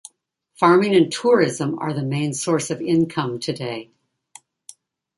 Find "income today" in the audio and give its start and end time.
2.81-3.91